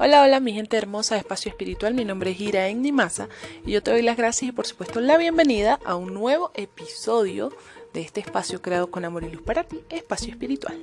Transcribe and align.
Hola, 0.00 0.22
hola 0.22 0.38
mi 0.38 0.52
gente 0.52 0.76
hermosa 0.76 1.16
de 1.16 1.22
Espacio 1.22 1.50
Espiritual, 1.50 1.92
mi 1.92 2.04
nombre 2.04 2.30
es 2.30 2.40
Ira 2.40 2.68
Maza 2.92 3.28
y 3.66 3.72
yo 3.72 3.82
te 3.82 3.90
doy 3.90 4.02
las 4.02 4.16
gracias 4.16 4.50
y 4.50 4.52
por 4.52 4.64
supuesto 4.64 5.00
la 5.00 5.16
bienvenida 5.18 5.80
a 5.84 5.96
un 5.96 6.14
nuevo 6.14 6.52
episodio 6.54 7.52
de 7.92 8.02
este 8.02 8.20
espacio 8.20 8.62
creado 8.62 8.92
con 8.92 9.04
amor 9.04 9.24
y 9.24 9.30
luz 9.32 9.42
para 9.42 9.64
ti, 9.64 9.80
Espacio 9.90 10.30
Espiritual. 10.30 10.80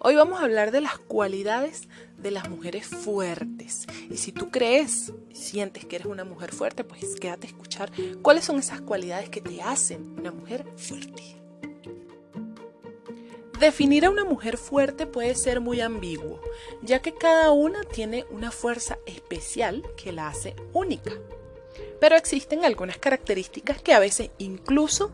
Hoy 0.00 0.16
vamos 0.16 0.40
a 0.40 0.42
hablar 0.42 0.72
de 0.72 0.80
las 0.80 0.98
cualidades 0.98 1.88
de 2.18 2.32
las 2.32 2.50
mujeres 2.50 2.88
fuertes. 2.88 3.86
Y 4.10 4.16
si 4.16 4.32
tú 4.32 4.50
crees, 4.50 5.12
sientes 5.32 5.84
que 5.84 5.94
eres 5.94 6.08
una 6.08 6.24
mujer 6.24 6.52
fuerte, 6.52 6.82
pues 6.82 7.14
quédate 7.20 7.46
a 7.46 7.50
escuchar 7.50 7.92
cuáles 8.20 8.44
son 8.44 8.58
esas 8.58 8.80
cualidades 8.80 9.30
que 9.30 9.40
te 9.40 9.62
hacen 9.62 10.18
una 10.18 10.32
mujer 10.32 10.66
fuerte. 10.76 11.45
Definir 13.60 14.04
a 14.04 14.10
una 14.10 14.24
mujer 14.24 14.58
fuerte 14.58 15.06
puede 15.06 15.34
ser 15.34 15.60
muy 15.60 15.80
ambiguo, 15.80 16.40
ya 16.82 17.00
que 17.00 17.14
cada 17.14 17.52
una 17.52 17.84
tiene 17.84 18.26
una 18.30 18.50
fuerza 18.50 18.98
especial 19.06 19.82
que 19.96 20.12
la 20.12 20.28
hace 20.28 20.54
única. 20.74 21.12
Pero 21.98 22.16
existen 22.16 22.66
algunas 22.66 22.98
características 22.98 23.80
que 23.80 23.94
a 23.94 23.98
veces 23.98 24.30
incluso 24.36 25.10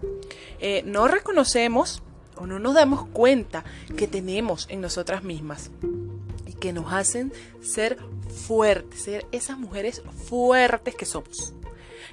eh, 0.59 0.83
no 0.85 1.07
reconocemos 1.07 2.03
o 2.37 2.47
no 2.47 2.59
nos 2.59 2.75
damos 2.75 3.07
cuenta 3.09 3.65
que 3.97 4.09
tenemos 4.09 4.67
en 4.71 4.81
nosotras 4.81 5.23
mismas 5.23 5.71
y 6.45 6.55
que 6.55 6.73
nos 6.73 6.93
hacen 6.93 7.33
ser 7.61 7.99
fuertes, 8.47 9.03
ser 9.03 9.25
esas 9.31 9.57
mujeres 9.57 10.03
fuertes 10.27 10.97
que 10.97 11.07
somos. 11.07 11.55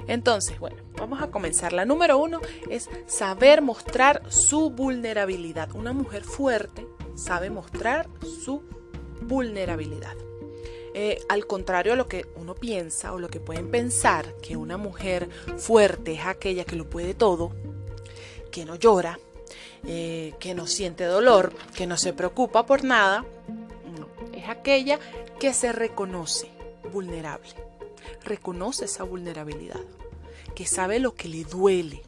Entonces, 0.07 0.59
bueno, 0.59 0.77
vamos 0.97 1.21
a 1.21 1.31
comenzar. 1.31 1.73
La 1.73 1.85
número 1.85 2.17
uno 2.17 2.39
es 2.69 2.89
saber 3.07 3.61
mostrar 3.61 4.21
su 4.29 4.69
vulnerabilidad. 4.69 5.71
Una 5.73 5.93
mujer 5.93 6.23
fuerte 6.23 6.87
sabe 7.15 7.49
mostrar 7.49 8.07
su 8.21 8.63
vulnerabilidad. 9.21 10.15
Eh, 10.93 11.21
al 11.29 11.45
contrario 11.45 11.93
a 11.93 11.95
lo 11.95 12.07
que 12.07 12.25
uno 12.35 12.55
piensa 12.55 13.13
o 13.13 13.19
lo 13.19 13.29
que 13.29 13.39
pueden 13.39 13.69
pensar, 13.69 14.35
que 14.41 14.57
una 14.57 14.77
mujer 14.77 15.29
fuerte 15.57 16.13
es 16.13 16.25
aquella 16.25 16.65
que 16.65 16.75
lo 16.75 16.89
puede 16.89 17.13
todo, 17.13 17.51
que 18.51 18.65
no 18.65 18.75
llora, 18.75 19.19
eh, 19.85 20.33
que 20.39 20.55
no 20.55 20.65
siente 20.65 21.03
dolor, 21.03 21.53
que 21.75 21.85
no 21.85 21.95
se 21.95 22.13
preocupa 22.13 22.65
por 22.65 22.83
nada, 22.83 23.23
no, 23.99 24.07
es 24.33 24.49
aquella 24.49 24.99
que 25.39 25.53
se 25.53 25.71
reconoce 25.71 26.49
vulnerable 26.91 27.49
reconoce 28.23 28.85
esa 28.85 29.03
vulnerabilidad, 29.03 29.81
que 30.55 30.65
sabe 30.65 30.99
lo 30.99 31.15
que 31.15 31.27
le 31.27 31.43
duele, 31.43 32.01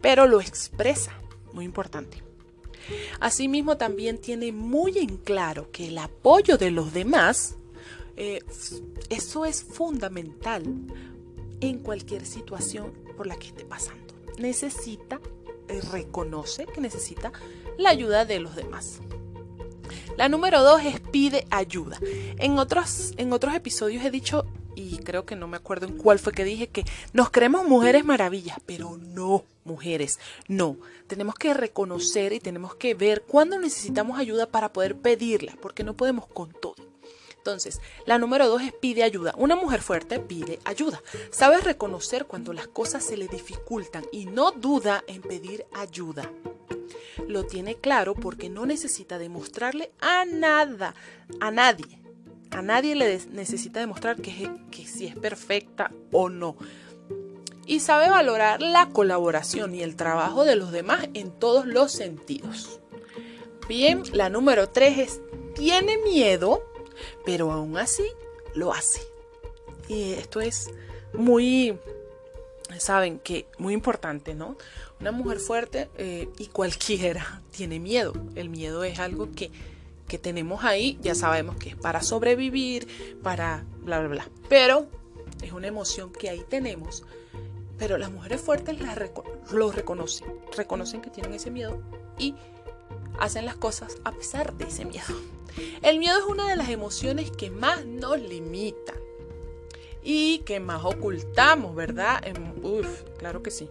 pero 0.00 0.26
lo 0.26 0.40
expresa, 0.40 1.12
muy 1.52 1.64
importante. 1.64 2.22
Asimismo, 3.20 3.76
también 3.76 4.18
tiene 4.18 4.52
muy 4.52 4.98
en 4.98 5.16
claro 5.16 5.70
que 5.70 5.88
el 5.88 5.98
apoyo 5.98 6.58
de 6.58 6.70
los 6.70 6.92
demás, 6.92 7.56
eh, 8.16 8.40
eso 9.08 9.44
es 9.44 9.62
fundamental 9.62 10.64
en 11.60 11.78
cualquier 11.78 12.26
situación 12.26 12.92
por 13.16 13.26
la 13.26 13.36
que 13.36 13.48
esté 13.48 13.64
pasando. 13.64 14.14
Necesita, 14.38 15.20
eh, 15.68 15.80
reconoce 15.92 16.66
que 16.66 16.80
necesita 16.80 17.32
la 17.78 17.90
ayuda 17.90 18.24
de 18.24 18.40
los 18.40 18.54
demás. 18.54 19.00
La 20.16 20.28
número 20.28 20.62
dos 20.62 20.82
es 20.84 21.00
pide 21.00 21.46
ayuda. 21.50 21.98
En 22.38 22.58
otros, 22.58 23.12
en 23.16 23.32
otros 23.32 23.54
episodios 23.54 24.04
he 24.04 24.10
dicho 24.10 24.43
creo 25.04 25.24
que 25.24 25.36
no 25.36 25.46
me 25.46 25.56
acuerdo 25.56 25.86
en 25.86 25.96
cuál 25.96 26.18
fue 26.18 26.32
que 26.32 26.44
dije 26.44 26.68
que 26.68 26.84
nos 27.12 27.30
creemos 27.30 27.66
mujeres 27.66 28.04
maravillas, 28.04 28.58
pero 28.66 28.96
no, 28.96 29.44
mujeres, 29.64 30.18
no. 30.48 30.76
Tenemos 31.06 31.34
que 31.36 31.54
reconocer 31.54 32.32
y 32.32 32.40
tenemos 32.40 32.74
que 32.74 32.94
ver 32.94 33.22
cuándo 33.22 33.58
necesitamos 33.58 34.18
ayuda 34.18 34.46
para 34.46 34.72
poder 34.72 34.96
pedirla, 34.96 35.56
porque 35.60 35.84
no 35.84 35.94
podemos 35.94 36.26
con 36.26 36.52
todo. 36.52 36.76
Entonces, 37.36 37.78
la 38.06 38.16
número 38.16 38.48
dos 38.48 38.62
es 38.62 38.72
pide 38.72 39.02
ayuda. 39.02 39.34
Una 39.36 39.54
mujer 39.54 39.82
fuerte 39.82 40.18
pide 40.18 40.60
ayuda. 40.64 41.02
Sabe 41.30 41.60
reconocer 41.60 42.24
cuando 42.24 42.54
las 42.54 42.68
cosas 42.68 43.04
se 43.04 43.18
le 43.18 43.28
dificultan 43.28 44.06
y 44.10 44.24
no 44.24 44.50
duda 44.52 45.04
en 45.08 45.20
pedir 45.20 45.66
ayuda. 45.74 46.32
Lo 47.28 47.44
tiene 47.44 47.74
claro 47.74 48.14
porque 48.14 48.48
no 48.48 48.64
necesita 48.64 49.18
demostrarle 49.18 49.92
a 50.00 50.24
nada, 50.24 50.94
a 51.38 51.50
nadie, 51.50 52.00
a 52.54 52.62
nadie 52.62 52.94
le 52.94 53.20
necesita 53.32 53.80
demostrar 53.80 54.16
que, 54.16 54.50
que 54.70 54.86
si 54.86 55.06
es 55.06 55.16
perfecta 55.16 55.90
o 56.12 56.28
no. 56.30 56.56
Y 57.66 57.80
sabe 57.80 58.10
valorar 58.10 58.62
la 58.62 58.90
colaboración 58.90 59.74
y 59.74 59.82
el 59.82 59.96
trabajo 59.96 60.44
de 60.44 60.54
los 60.54 60.70
demás 60.70 61.08
en 61.14 61.32
todos 61.32 61.66
los 61.66 61.92
sentidos. 61.92 62.80
Bien, 63.68 64.02
la 64.12 64.28
número 64.28 64.68
tres 64.68 64.98
es, 64.98 65.20
tiene 65.54 65.98
miedo, 65.98 66.62
pero 67.24 67.50
aún 67.50 67.76
así 67.76 68.04
lo 68.54 68.72
hace. 68.72 69.00
Y 69.88 70.12
esto 70.12 70.40
es 70.40 70.70
muy, 71.12 71.78
saben 72.78 73.18
que 73.18 73.46
muy 73.58 73.74
importante, 73.74 74.34
¿no? 74.34 74.56
Una 75.00 75.10
mujer 75.10 75.40
fuerte 75.40 75.88
eh, 75.96 76.28
y 76.38 76.46
cualquiera 76.46 77.42
tiene 77.50 77.80
miedo. 77.80 78.12
El 78.36 78.48
miedo 78.48 78.84
es 78.84 79.00
algo 79.00 79.32
que 79.32 79.50
que 80.08 80.18
tenemos 80.18 80.64
ahí, 80.64 80.98
ya 81.00 81.14
sabemos 81.14 81.56
que 81.56 81.70
es 81.70 81.76
para 81.76 82.02
sobrevivir, 82.02 83.18
para 83.22 83.64
bla, 83.82 84.00
bla, 84.00 84.08
bla. 84.08 84.28
Pero 84.48 84.86
es 85.42 85.52
una 85.52 85.66
emoción 85.66 86.12
que 86.12 86.28
ahí 86.28 86.44
tenemos. 86.48 87.04
Pero 87.78 87.98
las 87.98 88.10
mujeres 88.10 88.40
fuertes 88.40 88.76
lo 89.50 89.72
reconocen, 89.72 90.28
reconocen 90.56 91.00
que 91.00 91.10
tienen 91.10 91.34
ese 91.34 91.50
miedo 91.50 91.82
y 92.18 92.34
hacen 93.18 93.44
las 93.44 93.56
cosas 93.56 93.98
a 94.04 94.12
pesar 94.12 94.54
de 94.54 94.66
ese 94.66 94.84
miedo. 94.84 95.06
El 95.82 95.98
miedo 95.98 96.18
es 96.18 96.24
una 96.24 96.48
de 96.48 96.56
las 96.56 96.68
emociones 96.68 97.30
que 97.30 97.50
más 97.50 97.84
nos 97.86 98.20
limitan 98.20 98.96
y 100.02 100.38
que 100.40 100.60
más 100.60 100.84
ocultamos, 100.84 101.74
¿verdad? 101.74 102.22
Uf, 102.62 103.02
claro 103.18 103.42
que 103.42 103.50
sí. 103.50 103.68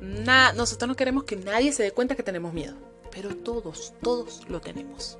nosotros 0.00 0.88
no 0.88 0.96
queremos 0.96 1.24
que 1.24 1.36
nadie 1.36 1.72
se 1.72 1.82
dé 1.82 1.92
cuenta 1.92 2.14
que 2.14 2.22
tenemos 2.22 2.52
miedo, 2.52 2.74
pero 3.10 3.36
todos, 3.36 3.92
todos 4.02 4.48
lo 4.48 4.60
tenemos. 4.60 5.18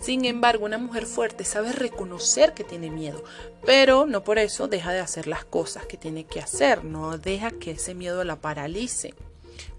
Sin 0.00 0.24
embargo, 0.24 0.64
una 0.64 0.78
mujer 0.78 1.06
fuerte 1.06 1.44
sabe 1.44 1.72
reconocer 1.72 2.54
que 2.54 2.64
tiene 2.64 2.90
miedo, 2.90 3.24
pero 3.64 4.06
no 4.06 4.24
por 4.24 4.38
eso 4.38 4.68
deja 4.68 4.92
de 4.92 5.00
hacer 5.00 5.26
las 5.26 5.44
cosas 5.44 5.86
que 5.86 5.96
tiene 5.96 6.24
que 6.24 6.40
hacer, 6.40 6.84
no 6.84 7.18
deja 7.18 7.50
que 7.50 7.72
ese 7.72 7.94
miedo 7.94 8.24
la 8.24 8.40
paralice. 8.40 9.14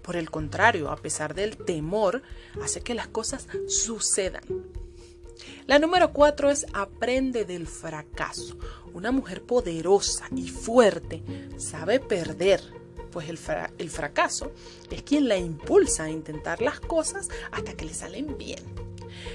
Por 0.02 0.16
el 0.16 0.30
contrario, 0.30 0.90
a 0.90 0.96
pesar 0.96 1.34
del 1.34 1.56
temor, 1.56 2.22
hace 2.62 2.80
que 2.80 2.94
las 2.94 3.08
cosas 3.08 3.46
sucedan. 3.68 4.42
La 5.66 5.78
número 5.78 6.12
cuatro 6.12 6.50
es 6.50 6.66
aprende 6.72 7.44
del 7.44 7.66
fracaso. 7.66 8.58
Una 8.92 9.12
mujer 9.12 9.42
poderosa 9.42 10.26
y 10.34 10.48
fuerte 10.48 11.22
sabe 11.58 12.00
perder, 12.00 12.60
pues 13.12 13.28
el, 13.28 13.38
el, 13.78 13.90
fracaso 13.90 14.52
es 14.90 15.02
quien 15.02 15.28
la 15.28 15.36
impulsa 15.36 16.04
a 16.04 16.10
intentar 16.10 16.60
las 16.60 16.80
cosas 16.80 17.28
hasta 17.52 17.74
que 17.74 17.84
le 17.84 17.94
salen 17.94 18.36
bien. 18.36 18.89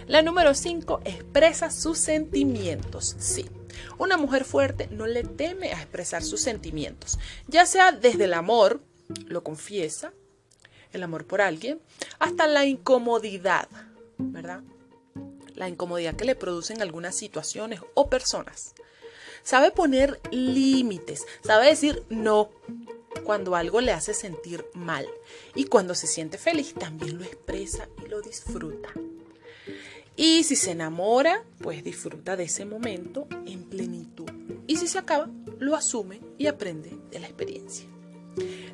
La 0.07 0.21
número 0.21 0.53
5 0.53 1.01
expresa 1.05 1.71
sus 1.71 1.97
sentimientos. 1.97 3.15
Sí, 3.19 3.49
una 3.97 4.17
mujer 4.17 4.45
fuerte 4.45 4.87
no 4.91 5.07
le 5.07 5.23
teme 5.23 5.73
a 5.73 5.81
expresar 5.81 6.23
sus 6.23 6.41
sentimientos, 6.41 7.17
ya 7.47 7.65
sea 7.65 7.91
desde 7.91 8.25
el 8.25 8.33
amor, 8.33 8.81
lo 9.27 9.43
confiesa, 9.43 10.13
el 10.91 11.03
amor 11.03 11.25
por 11.25 11.41
alguien, 11.41 11.81
hasta 12.19 12.47
la 12.47 12.65
incomodidad, 12.65 13.67
¿verdad? 14.17 14.61
La 15.53 15.69
incomodidad 15.69 16.15
que 16.15 16.25
le 16.25 16.35
producen 16.35 16.81
algunas 16.81 17.15
situaciones 17.15 17.81
o 17.93 18.09
personas. 18.09 18.73
Sabe 19.43 19.71
poner 19.71 20.19
límites, 20.31 21.25
sabe 21.43 21.67
decir 21.67 22.03
no 22.09 22.49
cuando 23.23 23.55
algo 23.55 23.81
le 23.81 23.91
hace 23.91 24.13
sentir 24.13 24.65
mal 24.73 25.07
y 25.53 25.65
cuando 25.65 25.95
se 25.95 26.07
siente 26.07 26.37
feliz 26.37 26.73
también 26.73 27.17
lo 27.17 27.23
expresa 27.23 27.87
y 28.03 28.07
lo 28.07 28.21
disfruta. 28.21 28.89
Y 30.17 30.43
si 30.43 30.55
se 30.55 30.71
enamora, 30.71 31.43
pues 31.59 31.83
disfruta 31.83 32.37
de 32.37 32.45
ese 32.45 32.65
momento 32.65 33.27
en 33.45 33.63
plenitud. 33.63 34.29
Y 34.65 34.77
si 34.77 34.87
se 34.87 34.97
acaba, 34.97 35.29
lo 35.59 35.75
asume 35.75 36.21
y 36.37 36.47
aprende 36.47 36.97
de 37.11 37.19
la 37.19 37.27
experiencia. 37.27 37.85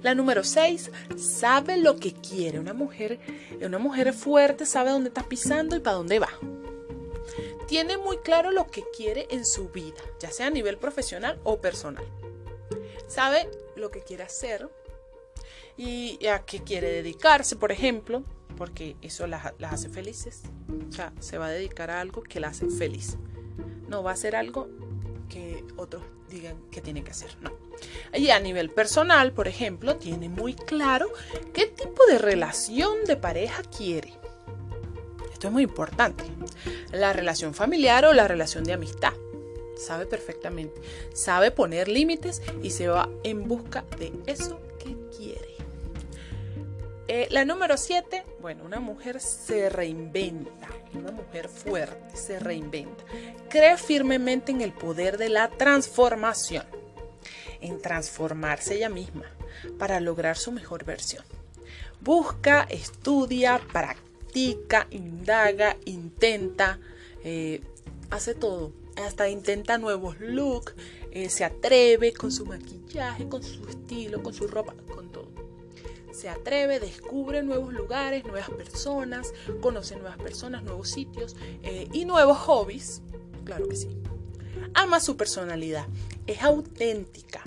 La 0.04 0.16
número 0.16 0.44
6, 0.44 0.92
sabe 1.18 1.78
lo 1.78 1.96
que 1.98 2.14
quiere. 2.14 2.60
Una 2.60 2.74
mujer, 2.74 3.20
una 3.60 3.80
mujer 3.80 4.14
fuerte 4.14 4.66
sabe 4.66 4.92
dónde 4.92 5.10
está 5.10 5.28
pisando 5.28 5.76
y 5.76 5.80
para 5.80 5.98
dónde 5.98 6.20
va. 6.20 6.30
Tiene 7.68 7.98
muy 7.98 8.18
claro 8.18 8.52
lo 8.52 8.68
que 8.68 8.84
quiere 8.96 9.28
en 9.32 9.46
su 9.46 9.70
vida, 9.70 10.02
ya 10.20 10.32
sea 10.32 10.48
a 10.48 10.52
nivel 10.52 10.78
profesional 10.78 11.40
o 11.44 11.60
personal. 11.60 12.06
Sabe 13.08 13.50
lo 13.76 13.90
que 13.90 14.02
quiere 14.02 14.24
hacer 14.24 14.70
y 15.78 16.24
a 16.28 16.46
qué 16.46 16.62
quiere 16.64 16.92
dedicarse, 16.92 17.56
por 17.56 17.72
ejemplo 17.72 18.24
porque 18.62 18.96
eso 19.02 19.26
las, 19.26 19.54
hace 19.64 19.90
felices. 19.90 20.44
O 20.88 20.92
sea, 20.92 21.12
se 21.20 21.40
va 21.40 21.48
a 21.48 21.50
dedicar 21.50 21.90
a 21.90 22.00
algo 22.00 22.22
que 22.22 22.40
la 22.40 22.50
hace 22.50 22.70
feliz. 22.70 23.18
No 23.88 24.04
va 24.04 24.12
a 24.12 24.14
hacer 24.14 24.36
algo 24.36 24.70
que 25.30 25.64
otros 25.78 26.04
digan 26.30 26.58
que 26.70 26.80
tiene 26.80 27.04
que 27.04 27.10
hacer. 27.10 27.36
No. 27.42 27.52
Y 28.14 28.30
a 28.30 28.40
nivel 28.40 28.70
personal, 28.70 29.34
por 29.34 29.48
ejemplo, 29.48 29.96
tiene 29.96 30.30
muy 30.30 30.54
claro 30.54 31.12
qué 31.56 31.66
tipo 31.66 32.06
de 32.06 32.20
relación 32.20 33.04
de 33.08 33.18
pareja 33.18 33.64
quiere. 33.64 34.14
Esto 35.34 35.48
es 35.48 35.54
muy 35.54 35.64
importante. 35.64 36.24
La 36.92 37.14
relación 37.14 37.56
familiar 37.56 38.06
o 38.06 38.14
la 38.14 38.28
relación 38.28 38.64
de 38.64 38.74
amistad. 38.74 39.14
sabe 39.76 40.06
perfectamente. 40.06 40.80
Sabe 41.16 41.50
poner 41.50 41.88
límites 41.88 42.44
y 42.62 42.70
se 42.70 42.90
va 42.90 43.10
en 43.24 43.48
busca 43.48 43.86
de 43.98 44.14
eso 44.28 44.60
que 44.78 44.96
quiere. 45.18 45.31
Eh, 47.14 47.28
la 47.30 47.44
número 47.44 47.76
7, 47.76 48.24
bueno, 48.40 48.64
una 48.64 48.80
mujer 48.80 49.20
se 49.20 49.70
reinventa, 49.70 50.70
una 50.94 51.12
mujer 51.12 51.50
fuerte 51.50 52.16
se 52.16 52.40
reinventa. 52.40 53.04
Cree 53.50 53.76
firmemente 53.76 54.54
en 54.54 54.62
el 54.62 54.72
poder 54.72 55.18
de 55.18 55.28
la 55.28 55.50
transformación, 55.50 56.64
en 57.60 57.82
transformarse 57.82 58.76
ella 58.76 58.88
misma 58.88 59.26
para 59.78 60.00
lograr 60.00 60.38
su 60.38 60.54
mejor 60.54 60.86
versión. 60.86 61.26
Busca, 62.00 62.66
estudia, 62.70 63.60
practica, 63.74 64.88
indaga, 64.90 65.76
intenta, 65.84 66.80
eh, 67.26 67.60
hace 68.10 68.36
todo. 68.36 68.72
Hasta 68.96 69.28
intenta 69.28 69.78
nuevos 69.78 70.18
looks, 70.22 70.76
eh, 71.12 71.30
se 71.30 71.44
atreve 71.44 72.14
con 72.14 72.32
su 72.32 72.46
maquillaje, 72.46 73.28
con 73.28 73.44
su 73.44 73.68
estilo, 73.68 74.24
con 74.24 74.34
su 74.34 74.48
ropa. 74.48 74.74
Se 76.22 76.30
atreve, 76.30 76.80
descubre 76.80 77.42
nuevos 77.42 77.74
lugares, 77.74 78.24
nuevas 78.24 78.52
personas, 78.52 79.34
conoce 79.60 79.96
nuevas 79.96 80.20
personas, 80.20 80.62
nuevos 80.62 80.88
sitios 80.88 81.36
eh, 81.64 81.88
y 81.92 82.06
nuevos 82.06 82.38
hobbies. 82.38 83.02
Claro 83.44 83.68
que 83.68 83.76
sí. 83.76 83.90
Ama 84.76 85.00
su 85.00 85.18
personalidad, 85.18 85.88
es 86.28 86.44
auténtica, 86.44 87.42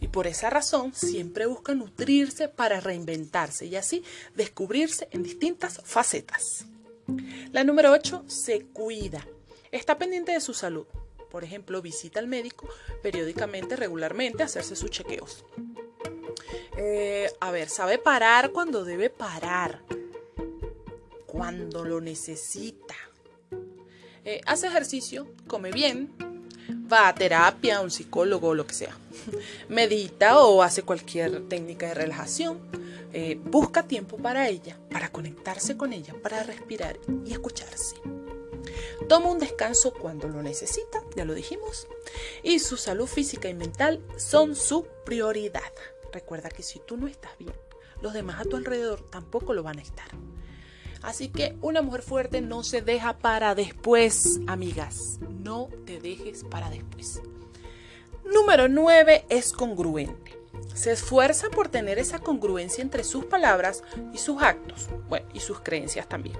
y 0.00 0.08
por 0.08 0.26
esa 0.26 0.48
razón 0.48 0.94
siempre 0.94 1.44
busca 1.44 1.74
nutrirse 1.74 2.48
para 2.48 2.80
reinventarse 2.80 3.66
y 3.66 3.76
así 3.76 4.02
descubrirse 4.34 5.08
en 5.10 5.22
distintas 5.22 5.82
facetas. 5.84 6.64
La 7.52 7.64
número 7.64 7.92
8 7.92 8.24
se 8.26 8.64
cuida. 8.64 9.26
Está 9.72 9.98
pendiente 9.98 10.32
de 10.32 10.40
su 10.40 10.54
salud. 10.54 10.86
Por 11.30 11.44
ejemplo, 11.44 11.82
visita 11.82 12.18
al 12.18 12.28
médico 12.28 12.66
periódicamente, 13.02 13.76
regularmente, 13.76 14.42
hacerse 14.42 14.74
sus 14.74 14.90
chequeos. 14.90 15.44
Eh, 16.76 17.30
a 17.40 17.50
ver, 17.50 17.68
sabe 17.68 17.98
parar 17.98 18.50
cuando 18.50 18.84
debe 18.84 19.10
parar. 19.10 19.80
Cuando 21.26 21.84
lo 21.84 22.00
necesita. 22.00 22.94
Eh, 24.24 24.40
hace 24.46 24.66
ejercicio, 24.66 25.28
come 25.46 25.70
bien, 25.70 26.10
va 26.90 27.08
a 27.08 27.14
terapia, 27.14 27.76
a 27.76 27.80
un 27.82 27.90
psicólogo 27.90 28.48
o 28.48 28.54
lo 28.54 28.66
que 28.66 28.74
sea. 28.74 28.96
Medita 29.68 30.38
o 30.40 30.62
hace 30.62 30.82
cualquier 30.82 31.48
técnica 31.48 31.88
de 31.88 31.94
relajación. 31.94 32.58
Eh, 33.12 33.38
busca 33.44 33.84
tiempo 33.84 34.16
para 34.16 34.48
ella, 34.48 34.76
para 34.90 35.12
conectarse 35.12 35.76
con 35.76 35.92
ella, 35.92 36.14
para 36.22 36.42
respirar 36.42 36.98
y 37.24 37.32
escucharse. 37.32 37.96
Toma 39.08 39.30
un 39.30 39.38
descanso 39.38 39.92
cuando 39.92 40.26
lo 40.28 40.42
necesita, 40.42 41.02
ya 41.14 41.24
lo 41.24 41.34
dijimos, 41.34 41.86
y 42.42 42.58
su 42.58 42.76
salud 42.76 43.06
física 43.06 43.48
y 43.48 43.54
mental 43.54 44.00
son 44.16 44.56
su 44.56 44.86
prioridad. 45.04 45.72
Recuerda 46.14 46.48
que 46.48 46.62
si 46.62 46.78
tú 46.78 46.96
no 46.96 47.08
estás 47.08 47.36
bien, 47.38 47.52
los 48.00 48.12
demás 48.12 48.40
a 48.40 48.44
tu 48.44 48.54
alrededor 48.54 49.00
tampoco 49.10 49.52
lo 49.52 49.64
van 49.64 49.80
a 49.80 49.82
estar. 49.82 50.06
Así 51.02 51.28
que 51.28 51.56
una 51.60 51.82
mujer 51.82 52.02
fuerte 52.02 52.40
no 52.40 52.62
se 52.62 52.82
deja 52.82 53.18
para 53.18 53.56
después, 53.56 54.38
amigas. 54.46 55.18
No 55.42 55.68
te 55.84 55.98
dejes 55.98 56.44
para 56.44 56.70
después. 56.70 57.20
Número 58.32 58.68
9 58.68 59.26
es 59.28 59.52
congruente. 59.52 60.38
Se 60.72 60.92
esfuerza 60.92 61.50
por 61.50 61.68
tener 61.68 61.98
esa 61.98 62.20
congruencia 62.20 62.82
entre 62.82 63.02
sus 63.02 63.24
palabras 63.24 63.82
y 64.12 64.18
sus 64.18 64.40
actos, 64.40 64.88
bueno, 65.08 65.26
y 65.34 65.40
sus 65.40 65.60
creencias 65.62 66.08
también. 66.08 66.36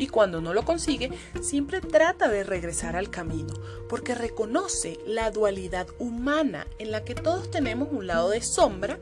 Y 0.00 0.08
cuando 0.08 0.40
no 0.40 0.54
lo 0.54 0.64
consigue, 0.64 1.10
siempre 1.42 1.82
trata 1.82 2.30
de 2.30 2.42
regresar 2.42 2.96
al 2.96 3.10
camino, 3.10 3.52
porque 3.86 4.14
reconoce 4.14 4.98
la 5.06 5.30
dualidad 5.30 5.86
humana 5.98 6.66
en 6.78 6.90
la 6.90 7.04
que 7.04 7.14
todos 7.14 7.50
tenemos 7.50 7.90
un 7.92 8.06
lado 8.06 8.30
de 8.30 8.40
sombra 8.40 8.98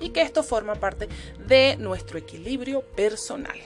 y 0.00 0.10
que 0.10 0.22
esto 0.22 0.44
forma 0.44 0.76
parte 0.76 1.08
de 1.48 1.76
nuestro 1.80 2.16
equilibrio 2.16 2.82
personal. 2.82 3.58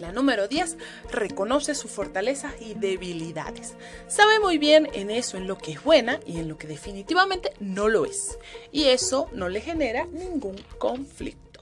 La 0.00 0.12
número 0.12 0.46
10 0.46 0.76
reconoce 1.10 1.74
sus 1.74 1.90
fortalezas 1.90 2.54
y 2.60 2.74
debilidades. 2.74 3.74
Sabe 4.06 4.38
muy 4.38 4.58
bien 4.58 4.88
en 4.92 5.10
eso, 5.10 5.36
en 5.36 5.48
lo 5.48 5.58
que 5.58 5.72
es 5.72 5.82
buena 5.82 6.20
y 6.24 6.38
en 6.38 6.48
lo 6.48 6.58
que 6.58 6.68
definitivamente 6.68 7.52
no 7.58 7.88
lo 7.88 8.04
es. 8.04 8.38
Y 8.70 8.84
eso 8.84 9.28
no 9.32 9.48
le 9.48 9.60
genera 9.60 10.06
ningún 10.06 10.62
conflicto. 10.78 11.60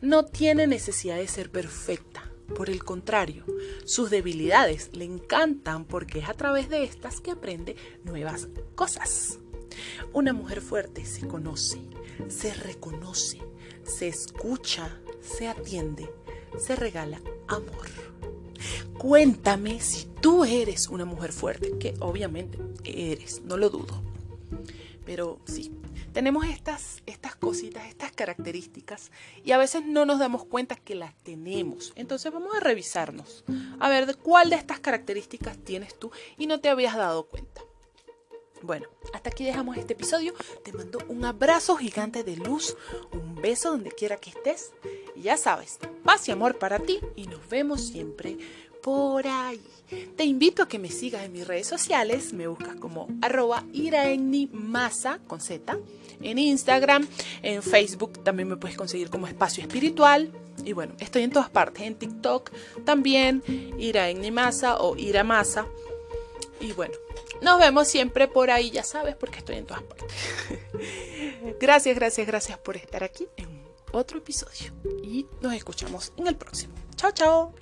No 0.00 0.24
tiene 0.24 0.68
necesidad 0.68 1.16
de 1.16 1.26
ser 1.26 1.50
perfecta. 1.50 2.23
Por 2.54 2.70
el 2.70 2.84
contrario, 2.84 3.44
sus 3.84 4.10
debilidades 4.10 4.90
le 4.92 5.04
encantan 5.04 5.84
porque 5.84 6.18
es 6.18 6.28
a 6.28 6.34
través 6.34 6.68
de 6.68 6.84
estas 6.84 7.20
que 7.20 7.30
aprende 7.30 7.76
nuevas 8.04 8.48
cosas. 8.74 9.38
Una 10.12 10.32
mujer 10.32 10.60
fuerte 10.60 11.04
se 11.04 11.26
conoce, 11.26 11.80
se 12.28 12.54
reconoce, 12.54 13.40
se 13.82 14.08
escucha, 14.08 15.00
se 15.20 15.48
atiende 15.48 16.08
se 16.58 16.76
regala 16.76 17.20
amor. 17.46 17.88
Cuéntame 18.98 19.80
si 19.80 20.06
tú 20.20 20.44
eres 20.44 20.88
una 20.88 21.04
mujer 21.04 21.32
fuerte, 21.32 21.76
que 21.78 21.94
obviamente 22.00 22.58
eres, 22.84 23.42
no 23.42 23.56
lo 23.56 23.70
dudo. 23.70 24.02
Pero 25.04 25.40
sí, 25.44 25.72
tenemos 26.12 26.46
estas, 26.46 27.02
estas 27.06 27.36
cositas, 27.36 27.86
estas 27.86 28.12
características 28.12 29.10
y 29.44 29.52
a 29.52 29.58
veces 29.58 29.84
no 29.84 30.06
nos 30.06 30.18
damos 30.18 30.44
cuenta 30.44 30.76
que 30.76 30.94
las 30.94 31.14
tenemos. 31.22 31.92
Entonces 31.96 32.32
vamos 32.32 32.54
a 32.56 32.60
revisarnos, 32.60 33.44
a 33.80 33.88
ver 33.88 34.16
cuál 34.16 34.50
de 34.50 34.56
estas 34.56 34.80
características 34.80 35.58
tienes 35.58 35.98
tú 35.98 36.10
y 36.38 36.46
no 36.46 36.60
te 36.60 36.68
habías 36.68 36.96
dado 36.96 37.26
cuenta. 37.26 37.62
Bueno, 38.64 38.88
hasta 39.12 39.28
aquí 39.28 39.44
dejamos 39.44 39.76
este 39.76 39.92
episodio. 39.92 40.32
Te 40.64 40.72
mando 40.72 40.98
un 41.08 41.22
abrazo 41.26 41.76
gigante 41.76 42.24
de 42.24 42.36
luz, 42.36 42.78
un 43.12 43.34
beso 43.34 43.70
donde 43.70 43.90
quiera 43.90 44.16
que 44.16 44.30
estés. 44.30 44.72
Y 45.14 45.22
ya 45.22 45.36
sabes, 45.36 45.78
paz 46.02 46.26
y 46.28 46.32
amor 46.32 46.58
para 46.58 46.78
ti 46.78 46.98
y 47.14 47.26
nos 47.26 47.46
vemos 47.50 47.82
siempre 47.82 48.38
por 48.84 49.26
ahí. 49.26 49.62
Te 50.14 50.24
invito 50.24 50.62
a 50.62 50.68
que 50.68 50.78
me 50.78 50.90
sigas 50.90 51.24
en 51.24 51.32
mis 51.32 51.46
redes 51.46 51.66
sociales. 51.66 52.34
Me 52.34 52.46
buscas 52.46 52.76
como 52.76 53.08
arroba 53.22 53.64
con 55.26 55.40
Z. 55.40 55.78
En 56.20 56.38
Instagram, 56.38 57.08
en 57.42 57.62
Facebook 57.62 58.22
también 58.22 58.48
me 58.48 58.56
puedes 58.58 58.76
conseguir 58.76 59.08
como 59.08 59.26
espacio 59.26 59.62
espiritual. 59.62 60.30
Y 60.64 60.74
bueno, 60.74 60.94
estoy 60.98 61.22
en 61.22 61.30
todas 61.30 61.48
partes. 61.48 61.82
En 61.82 61.94
TikTok 61.94 62.50
también, 62.84 63.42
masa 64.32 64.76
o 64.76 64.96
Iramasa. 64.96 65.66
Y 66.60 66.72
bueno, 66.72 66.94
nos 67.40 67.58
vemos 67.58 67.88
siempre 67.88 68.28
por 68.28 68.50
ahí, 68.50 68.70
ya 68.70 68.84
sabes, 68.84 69.16
porque 69.16 69.38
estoy 69.38 69.56
en 69.56 69.66
todas 69.66 69.82
partes. 69.82 70.14
gracias, 71.60 71.96
gracias, 71.96 72.26
gracias 72.26 72.58
por 72.58 72.76
estar 72.76 73.02
aquí 73.02 73.26
en 73.36 73.64
otro 73.92 74.18
episodio. 74.18 74.72
Y 75.02 75.26
nos 75.40 75.54
escuchamos 75.54 76.12
en 76.18 76.26
el 76.26 76.36
próximo. 76.36 76.74
Chao, 76.96 77.12
chao. 77.12 77.54